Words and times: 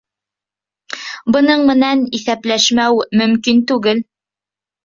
Бының 1.35 1.67
менән 1.71 2.01
иҫәпләшмәү 2.21 3.07
мөмкин 3.23 3.63
түгел. 3.75 4.03